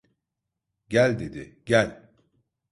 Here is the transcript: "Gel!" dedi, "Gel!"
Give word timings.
"Gel!" 0.89 1.15
dedi, 1.19 1.59
"Gel!" 1.65 2.11